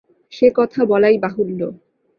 [0.33, 1.59] সে কথা বলাই বাহুল্য।